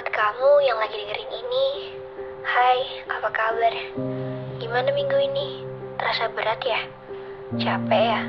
Buat 0.00 0.16
kamu 0.16 0.64
yang 0.64 0.80
lagi 0.80 0.96
dengerin 0.96 1.28
ini, 1.44 1.66
hai, 2.40 3.04
apa 3.04 3.28
kabar? 3.36 3.74
Gimana 4.56 4.88
minggu 4.96 5.12
ini? 5.12 5.60
Terasa 6.00 6.32
berat 6.32 6.56
ya? 6.64 6.88
Capek 7.60 8.04
ya? 8.08 8.22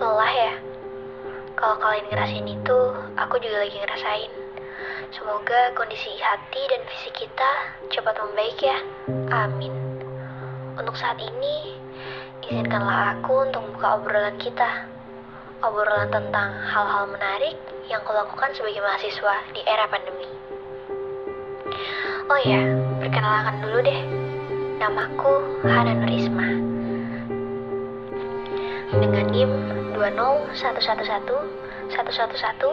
Lelah 0.00 0.32
ya? 0.32 0.52
Kalau 1.52 1.76
kalian 1.84 2.08
ngerasain 2.08 2.48
itu, 2.48 2.80
aku 3.20 3.36
juga 3.44 3.60
lagi 3.60 3.76
ngerasain. 3.76 4.32
Semoga 5.12 5.76
kondisi 5.76 6.16
hati 6.16 6.64
dan 6.72 6.80
fisik 6.88 7.28
kita 7.28 7.52
cepat 7.92 8.16
membaik 8.16 8.56
ya. 8.64 8.80
Amin. 9.36 9.76
Untuk 10.80 10.96
saat 10.96 11.20
ini, 11.20 11.76
izinkanlah 12.48 13.20
aku 13.20 13.52
untuk 13.52 13.60
membuka 13.60 14.00
obrolan 14.00 14.40
kita. 14.40 14.88
Obrolan 15.60 16.08
tentang 16.08 16.56
hal-hal 16.72 17.04
menarik 17.04 17.60
yang 17.92 18.00
kulakukan 18.08 18.56
sebagai 18.56 18.80
mahasiswa 18.80 19.52
di 19.52 19.60
era 19.68 19.84
pandemi. 19.92 20.51
Oh 22.32 22.40
ya, 22.48 22.64
perkenalkan 22.96 23.60
dulu 23.60 23.84
deh. 23.84 24.00
Namaku 24.80 25.60
Hana 25.68 25.92
Nur 25.92 26.08
Isma. 26.08 26.48
Dengan 28.88 29.28
NIM 29.28 29.52
20111 29.92 31.92
111 31.92 31.92
2006 31.92 32.72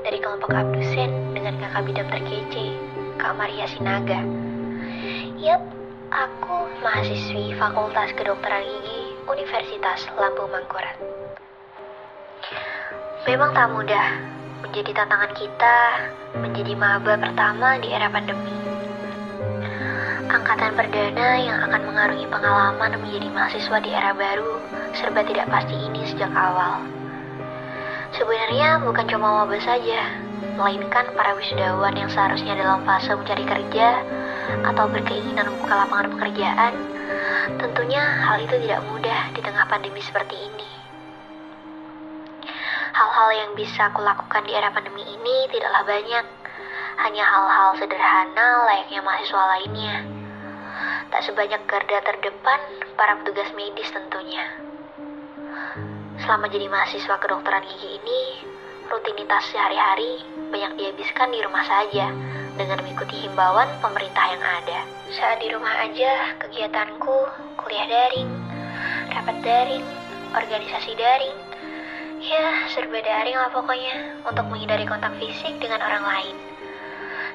dari 0.00 0.16
kelompok 0.16 0.48
abdusen 0.48 1.36
dengan 1.36 1.60
kakak 1.60 1.84
bidang 1.84 2.08
terkece, 2.08 2.72
Kak 3.20 3.36
Maria 3.36 3.68
Sinaga. 3.68 4.24
Yap, 5.36 5.60
aku 6.08 6.72
mahasiswi 6.80 7.52
Fakultas 7.60 8.16
Kedokteran 8.16 8.64
Gigi 8.64 9.12
Universitas 9.28 10.08
Lambung 10.16 10.48
Mangkurat. 10.48 10.96
Memang 13.28 13.52
tak 13.52 13.76
mudah 13.76 14.35
menjadi 14.66 14.98
tantangan 14.98 15.30
kita 15.38 15.78
menjadi 16.42 16.74
maba 16.74 17.14
pertama 17.14 17.78
di 17.78 17.86
era 17.94 18.10
pandemi. 18.10 18.50
Angkatan 20.26 20.74
perdana 20.74 21.38
yang 21.38 21.62
akan 21.70 21.86
mengarungi 21.86 22.26
pengalaman 22.26 22.98
menjadi 22.98 23.30
mahasiswa 23.30 23.78
di 23.78 23.94
era 23.94 24.10
baru 24.10 24.58
serba 24.90 25.22
tidak 25.22 25.46
pasti 25.54 25.78
ini 25.86 26.02
sejak 26.10 26.34
awal. 26.34 26.82
Sebenarnya 28.18 28.82
bukan 28.82 29.06
cuma 29.06 29.46
maba 29.46 29.54
saja, 29.62 30.18
melainkan 30.58 31.14
para 31.14 31.38
wisudawan 31.38 31.94
yang 31.94 32.10
seharusnya 32.10 32.58
dalam 32.58 32.82
fase 32.82 33.14
mencari 33.14 33.46
kerja 33.46 34.02
atau 34.66 34.90
berkeinginan 34.90 35.46
membuka 35.46 35.86
lapangan 35.86 36.10
pekerjaan. 36.18 36.74
Tentunya 37.54 38.02
hal 38.02 38.42
itu 38.42 38.66
tidak 38.66 38.82
mudah 38.90 39.30
di 39.30 39.40
tengah 39.46 39.62
pandemi 39.70 40.02
seperti 40.02 40.34
ini. 40.34 40.75
Hal-hal 42.96 43.28
yang 43.36 43.50
bisa 43.52 43.92
aku 43.92 44.00
lakukan 44.00 44.48
di 44.48 44.56
era 44.56 44.72
pandemi 44.72 45.04
ini 45.04 45.44
tidaklah 45.52 45.84
banyak, 45.84 46.24
hanya 46.96 47.24
hal-hal 47.28 47.76
sederhana 47.76 48.64
layaknya 48.64 49.04
mahasiswa 49.04 49.42
lainnya. 49.52 49.96
Tak 51.12 51.20
sebanyak 51.28 51.60
garda 51.68 52.00
terdepan 52.00 52.56
para 52.96 53.20
petugas 53.20 53.52
medis 53.52 53.92
tentunya. 53.92 54.48
Selama 56.24 56.48
jadi 56.48 56.72
mahasiswa 56.72 57.20
kedokteran 57.20 57.68
gigi 57.68 58.00
ini, 58.00 58.22
rutinitas 58.88 59.44
sehari-hari 59.52 60.24
banyak 60.48 60.80
dihabiskan 60.80 61.28
di 61.36 61.44
rumah 61.44 61.68
saja 61.68 62.08
dengan 62.56 62.80
mengikuti 62.80 63.28
himbauan 63.28 63.76
pemerintah 63.84 64.24
yang 64.32 64.40
ada. 64.40 64.80
Saat 65.12 65.44
di 65.44 65.52
rumah 65.52 65.84
aja, 65.84 66.32
kegiatanku 66.40 67.16
kuliah 67.60 67.86
daring, 67.92 68.32
rapat 69.12 69.36
daring, 69.44 69.84
organisasi 70.32 70.96
daring, 70.96 71.36
Ya, 72.26 72.66
serba 72.74 72.98
daring 73.06 73.38
lah 73.38 73.54
pokoknya 73.54 74.18
untuk 74.26 74.50
menghindari 74.50 74.82
kontak 74.82 75.14
fisik 75.22 75.62
dengan 75.62 75.78
orang 75.78 76.02
lain. 76.02 76.34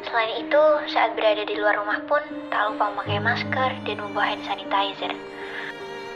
Selain 0.04 0.44
itu, 0.44 0.64
saat 0.92 1.16
berada 1.16 1.48
di 1.48 1.56
luar 1.56 1.80
rumah 1.80 2.04
pun 2.12 2.20
tak 2.52 2.60
lupa 2.68 2.92
memakai 2.92 3.24
masker 3.24 3.72
dan 3.88 3.98
membawa 4.04 4.36
hand 4.36 4.44
sanitizer. 4.44 5.16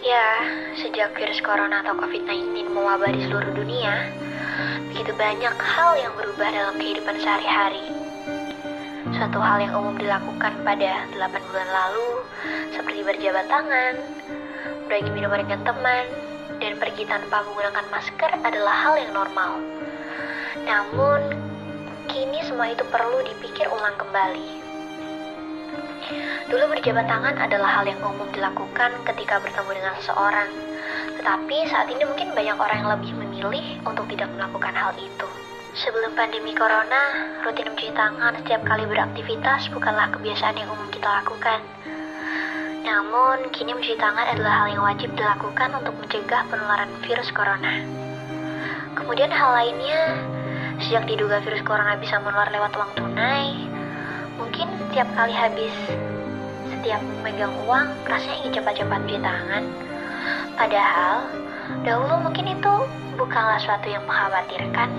Ya, 0.03 0.27
sejak 0.75 1.15
virus 1.15 1.39
corona 1.39 1.87
atau 1.87 1.95
COVID-19 1.95 2.67
mewabah 2.67 3.15
di 3.15 3.23
seluruh 3.23 3.55
dunia, 3.55 4.11
begitu 4.91 5.15
banyak 5.15 5.55
hal 5.55 5.95
yang 5.95 6.11
berubah 6.19 6.51
dalam 6.51 6.75
kehidupan 6.75 7.15
sehari-hari. 7.23 7.95
Suatu 9.15 9.39
hal 9.39 9.63
yang 9.63 9.71
umum 9.79 9.95
dilakukan 9.95 10.51
pada 10.67 11.07
8 11.15 11.31
bulan 11.47 11.69
lalu, 11.71 12.27
seperti 12.75 13.07
berjabat 13.07 13.47
tangan, 13.47 13.95
berbagi 14.83 15.15
minuman 15.15 15.47
dengan 15.47 15.63
teman, 15.63 16.24
pergi 16.85 17.01
tanpa 17.09 17.41
menggunakan 17.49 17.89
masker 17.89 18.29
adalah 18.45 18.75
hal 18.85 18.95
yang 19.01 19.09
normal. 19.17 19.57
Namun, 20.69 21.33
kini 22.05 22.45
semua 22.45 22.69
itu 22.69 22.85
perlu 22.93 23.25
dipikir 23.25 23.65
ulang 23.73 23.97
kembali. 23.97 24.61
Dulu 26.45 26.69
berjabat 26.77 27.09
tangan 27.09 27.41
adalah 27.41 27.81
hal 27.81 27.89
yang 27.89 27.97
umum 28.05 28.29
dilakukan 28.29 28.93
ketika 29.01 29.41
bertemu 29.41 29.81
dengan 29.81 29.97
seseorang, 29.97 30.49
tetapi 31.17 31.57
saat 31.73 31.89
ini 31.89 32.05
mungkin 32.05 32.37
banyak 32.37 32.53
orang 32.53 32.77
yang 32.85 32.91
lebih 33.01 33.11
memilih 33.17 33.65
untuk 33.81 34.05
tidak 34.13 34.29
melakukan 34.37 34.77
hal 34.77 34.93
itu. 35.01 35.25
Sebelum 35.73 36.13
pandemi 36.13 36.53
corona, 36.53 37.33
rutin 37.41 37.73
mencuci 37.73 37.97
tangan 37.97 38.37
setiap 38.45 38.61
kali 38.61 38.85
beraktivitas 38.85 39.73
bukanlah 39.73 40.13
kebiasaan 40.13 40.53
yang 40.53 40.69
umum 40.69 40.85
kita 40.93 41.09
lakukan. 41.09 41.65
Namun, 42.85 43.49
kini 43.49 43.73
mencuci 43.73 43.97
tangan 43.97 44.37
adalah 44.37 44.61
hal 44.61 44.67
yang 44.77 44.85
wajib 44.85 45.09
dilakukan 45.17 45.73
untuk 45.73 45.97
mencegah 45.97 46.45
penularan 46.53 46.93
virus 47.01 47.33
corona. 47.33 47.81
Kemudian 48.93 49.33
hal 49.33 49.57
lainnya, 49.57 50.21
sejak 50.85 51.09
diduga 51.09 51.41
virus 51.41 51.65
corona 51.65 51.97
bisa 51.97 52.21
menular 52.21 52.45
lewat 52.53 52.77
uang 52.77 52.91
tunai, 52.93 53.65
mungkin 54.37 54.69
setiap 54.85 55.09
kali 55.17 55.33
habis 55.33 55.73
setiap 56.69 57.01
memegang 57.01 57.57
uang, 57.65 57.89
rasanya 58.05 58.37
ingin 58.45 58.61
cepat-cepat 58.61 58.99
cuci 59.09 59.17
tangan. 59.17 59.63
Padahal, 60.53 61.25
dahulu 61.81 62.21
mungkin 62.21 62.53
itu 62.53 62.73
bukanlah 63.17 63.57
suatu 63.65 63.89
yang 63.89 64.05
mengkhawatirkan. 64.05 64.93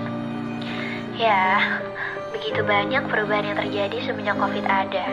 Ya, 1.15 1.79
begitu 2.35 2.67
banyak 2.67 3.07
perubahan 3.07 3.47
yang 3.47 3.57
terjadi 3.63 3.97
semenjak 4.03 4.35
COVID 4.35 4.67
ada 4.67 5.07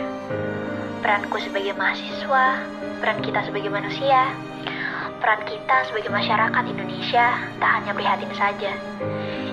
peranku 1.04 1.36
sebagai 1.36 1.76
mahasiswa, 1.76 2.64
peran 3.04 3.20
kita 3.20 3.44
sebagai 3.44 3.68
manusia, 3.68 4.32
peran 5.20 5.44
kita 5.44 5.84
sebagai 5.92 6.08
masyarakat 6.08 6.64
Indonesia 6.64 7.44
tak 7.60 7.70
hanya 7.76 7.92
prihatin 7.92 8.32
saja. 8.32 8.72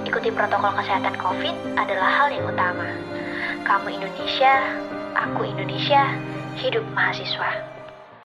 Ikuti 0.08 0.32
protokol 0.32 0.72
kesehatan 0.80 1.20
COVID 1.20 1.76
adalah 1.76 2.08
hal 2.24 2.32
yang 2.32 2.48
utama. 2.48 2.88
Kamu 3.68 3.92
Indonesia, 3.92 4.64
aku 5.12 5.44
Indonesia, 5.44 6.16
hidup 6.56 6.88
mahasiswa. 6.96 7.71